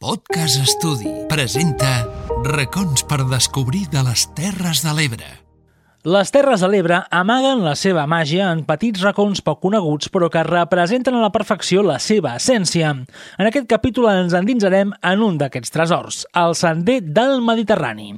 Podcast 0.00 0.56
Estudi 0.56 1.10
presenta 1.28 1.90
Racons 2.46 3.04
per 3.04 3.18
descobrir 3.28 3.82
de 3.92 4.00
les 4.06 4.24
Terres 4.32 4.80
de 4.80 4.96
l'Ebre. 4.96 5.28
Les 6.00 6.30
Terres 6.32 6.62
de 6.64 6.68
l'Ebre 6.72 6.96
amaguen 7.12 7.58
la 7.60 7.74
seva 7.76 8.06
màgia 8.08 8.46
en 8.48 8.62
petits 8.64 9.02
racons 9.04 9.42
poc 9.44 9.58
coneguts 9.60 10.08
però 10.08 10.30
que 10.32 10.40
representen 10.46 11.18
a 11.18 11.20
la 11.20 11.28
perfecció 11.34 11.82
la 11.84 11.98
seva 12.00 12.38
essència. 12.38 12.94
En 13.36 13.48
aquest 13.50 13.66
capítol 13.68 14.08
ens 14.08 14.32
endinsarem 14.32 14.94
en 14.96 15.26
un 15.26 15.36
d'aquests 15.36 15.74
tresors, 15.74 16.22
el 16.32 16.56
Sender 16.56 17.02
del 17.04 17.44
Mediterrani. 17.44 18.14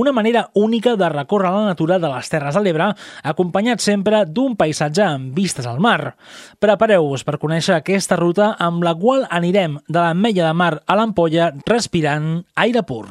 Una 0.00 0.16
manera 0.16 0.46
única 0.54 0.96
de 0.96 1.12
recórrer 1.12 1.52
la 1.52 1.68
natura 1.74 2.00
de 2.00 2.08
les 2.14 2.32
Terres 2.32 2.56
de 2.56 2.64
l'Ebre, 2.64 2.88
acompanyat 3.20 3.84
sempre 3.84 4.24
d'un 4.24 4.56
paisatge 4.56 5.04
amb 5.04 5.36
vistes 5.36 5.68
al 5.68 5.76
mar. 5.76 6.16
Prepareu-vos 6.56 7.28
per 7.28 7.36
conèixer 7.36 7.76
aquesta 7.76 8.16
ruta 8.16 8.54
amb 8.56 8.80
la 8.80 8.96
qual 8.96 9.28
anirem 9.28 9.76
de 9.84 10.00
l'Ametlla 10.00 10.48
de 10.48 10.56
Mar 10.56 10.74
a 10.86 10.96
l'Ampolla 10.96 11.52
respirant 11.68 12.46
aire 12.56 12.88
pur. 12.88 13.10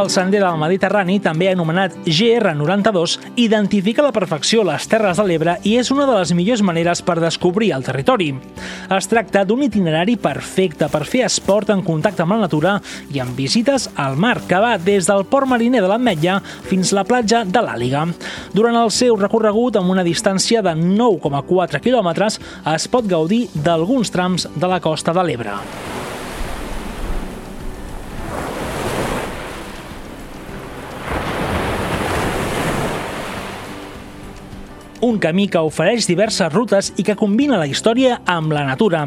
El 0.00 0.08
sender 0.08 0.38
del 0.40 0.56
Mediterrani, 0.56 1.18
també 1.20 1.50
anomenat 1.50 1.92
GR92, 2.06 3.18
identifica 3.42 4.00
a 4.00 4.06
la 4.06 4.14
perfecció 4.16 4.62
les 4.64 4.86
Terres 4.88 5.18
de 5.20 5.26
l'Ebre 5.28 5.58
i 5.68 5.74
és 5.76 5.90
una 5.92 6.06
de 6.08 6.14
les 6.16 6.32
millors 6.32 6.62
maneres 6.64 7.02
per 7.04 7.18
descobrir 7.20 7.68
el 7.76 7.84
territori. 7.84 8.30
Es 8.96 9.10
tracta 9.12 9.42
d'un 9.44 9.66
itinerari 9.66 10.16
perfecte 10.16 10.88
per 10.88 11.04
fer 11.04 11.26
esport 11.26 11.74
en 11.74 11.84
contacte 11.84 12.24
amb 12.24 12.32
la 12.32 12.40
natura 12.46 12.78
i 13.12 13.20
amb 13.20 13.36
visites 13.36 13.90
al 14.00 14.16
mar, 14.16 14.38
que 14.48 14.62
va 14.64 14.78
des 14.80 15.10
del 15.10 15.26
port 15.28 15.50
mariner 15.52 15.84
de 15.84 15.92
l'Ametlla 15.92 16.40
fins 16.70 16.96
la 16.96 17.04
platja 17.04 17.44
de 17.44 17.60
l'Àliga. 17.60 18.06
Durant 18.56 18.80
el 18.80 18.94
seu 18.96 19.20
recorregut, 19.20 19.76
amb 19.76 19.92
una 19.92 20.06
distància 20.06 20.64
de 20.64 20.78
9,4 20.80 21.84
quilòmetres, 21.84 22.40
es 22.72 22.88
pot 22.88 23.04
gaudir 23.04 23.50
d'alguns 23.52 24.16
trams 24.16 24.48
de 24.56 24.70
la 24.70 24.80
costa 24.80 25.12
de 25.12 25.28
l'Ebre. 25.28 25.60
Un 35.00 35.18
camí 35.18 35.46
que 35.48 35.60
ofereix 35.64 36.06
diverses 36.08 36.52
rutes 36.52 36.90
i 37.00 37.04
que 37.06 37.16
combina 37.16 37.58
la 37.60 37.66
història 37.68 38.20
amb 38.28 38.52
la 38.52 38.64
natura. 38.68 39.06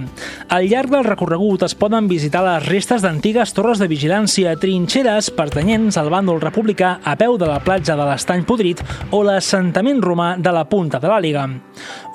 Al 0.50 0.67
llarg 0.69 0.91
del 0.91 1.05
recorregut 1.05 1.63
es 1.67 1.75
poden 1.77 2.08
visitar 2.09 2.44
les 2.45 2.66
restes 2.67 3.03
d'antigues 3.05 3.53
torres 3.53 3.81
de 3.81 3.89
vigilància, 3.91 4.55
trinxeres 4.59 5.30
pertanyents 5.33 5.97
al 6.02 6.09
bàndol 6.13 6.41
republicà 6.41 6.97
a 7.03 7.16
peu 7.19 7.38
de 7.38 7.50
la 7.50 7.59
platja 7.63 7.97
de 8.00 8.08
l'Estany 8.08 8.45
Podrit 8.47 8.81
o 9.11 9.22
l'assentament 9.23 10.02
romà 10.02 10.33
de 10.38 10.53
la 10.53 10.66
Punta 10.69 11.00
de 11.00 11.11
l'Àliga. 11.11 11.45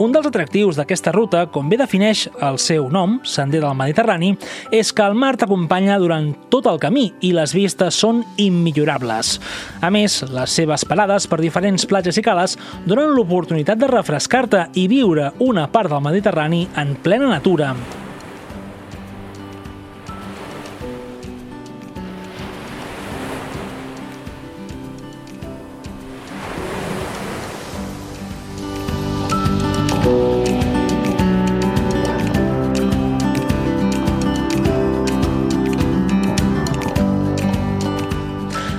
Un 0.02 0.12
dels 0.14 0.26
atractius 0.26 0.78
d'aquesta 0.78 1.12
ruta, 1.14 1.46
com 1.52 1.70
bé 1.70 1.78
defineix 1.78 2.26
el 2.42 2.58
seu 2.62 2.88
nom, 2.90 3.18
Sender 3.22 3.62
del 3.62 3.76
Mediterrani, 3.78 4.34
és 4.74 4.92
que 4.92 5.06
el 5.06 5.16
mar 5.18 5.36
t'acompanya 5.38 5.98
durant 6.02 6.32
tot 6.50 6.66
el 6.70 6.78
camí 6.82 7.08
i 7.26 7.32
les 7.36 7.54
vistes 7.54 7.98
són 7.98 8.22
immillorables. 8.38 9.36
A 9.82 9.90
més, 9.94 10.20
les 10.30 10.58
seves 10.60 10.84
parades 10.88 11.26
per 11.30 11.40
diferents 11.42 11.86
platges 11.86 12.18
i 12.18 12.24
cales 12.24 12.56
donen 12.86 13.14
l'oportunitat 13.14 13.67
l'oportunitat 13.68 13.78
de 13.78 13.96
refrescar-te 13.96 14.60
i 14.80 14.86
viure 14.88 15.32
una 15.44 15.66
part 15.68 15.90
del 15.92 16.00
Mediterrani 16.00 16.68
en 16.76 16.96
plena 17.02 17.28
natura. 17.28 17.74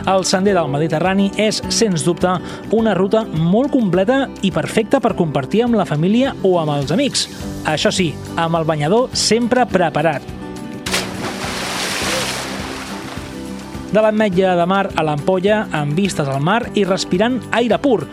El 0.10 0.24
sender 0.26 0.56
del 0.58 0.72
Mediterrani 0.74 1.28
és, 1.38 1.60
sens 1.70 2.02
dubte, 2.02 2.32
una 2.74 2.96
ruta 2.98 3.22
molt 3.30 3.70
completa 3.76 4.24
i 4.42 4.50
perfecta 4.50 4.98
per 5.04 5.14
compartir 5.20 5.62
amb 5.68 5.78
la 5.78 5.86
família 5.86 6.32
o 6.42 6.56
amb 6.58 6.74
els 6.80 6.94
amics. 6.96 7.28
Això 7.70 7.92
sí, 7.94 8.08
amb 8.34 8.58
el 8.58 8.66
banyador 8.66 9.14
sempre 9.14 9.68
preparat. 9.70 10.26
De 13.90 14.02
l'ametlla 14.02 14.56
de 14.58 14.66
mar 14.70 14.84
a 14.96 15.06
l'ampolla, 15.06 15.64
amb 15.74 15.98
vistes 15.98 16.28
al 16.30 16.42
mar 16.42 16.64
i 16.74 16.88
respirant 16.90 17.40
aire 17.62 17.78
pur. 17.82 18.04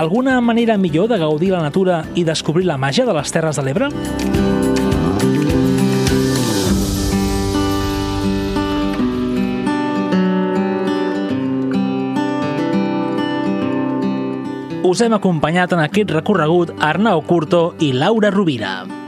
Alguna 0.00 0.40
manera 0.40 0.80
millor 0.80 1.12
de 1.12 1.20
gaudir 1.20 1.52
la 1.52 1.60
natura 1.64 2.02
i 2.14 2.24
descobrir 2.24 2.64
la 2.68 2.80
màgia 2.80 3.04
de 3.04 3.16
les 3.16 3.32
Terres 3.32 3.60
de 3.60 3.68
l'Ebre? 3.68 3.92
Us 14.84 15.00
hem 15.04 15.14
acompanyat 15.14 15.74
en 15.76 15.82
aquest 15.84 16.10
recorregut 16.10 16.72
Arnau 16.82 17.22
Curto 17.28 17.62
i 17.78 17.92
Laura 17.94 18.34
Rovira. 18.34 19.01